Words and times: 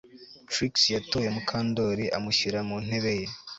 Trix 0.51 0.73
yatoye 0.95 1.29
Mukandoli 1.35 2.05
amushyira 2.17 2.59
mu 2.67 2.77
ntebe 2.85 3.11
ye 3.19 3.27